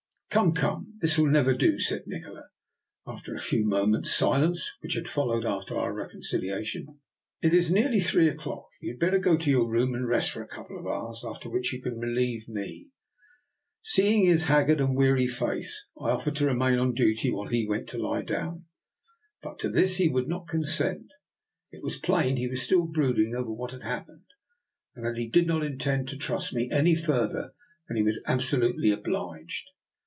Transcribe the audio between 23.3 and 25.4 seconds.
over what had happened, and that he